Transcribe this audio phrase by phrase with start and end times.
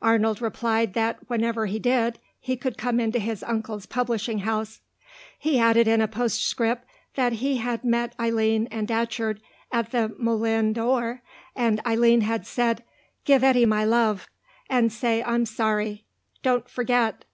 [0.00, 4.80] Arnold replied that whenever he did he could come into his uncle's publishing house.
[5.36, 9.40] He added in a postscript that he had met Eileen and Datcherd
[9.72, 11.20] at the Moulin d'Or,
[11.56, 12.84] and Eileen had said,
[13.24, 14.28] "Give Eddy my love,
[14.70, 16.04] and say I'm sorry.
[16.44, 17.24] Don't forget."